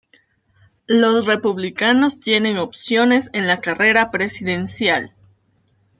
Los 0.87 1.27
republicanos 1.27 2.19
tienen 2.19 2.57
opciones 2.57 3.29
en 3.35 3.45
la 3.45 3.61
carrera 3.61 4.09
presidencial 4.09 5.13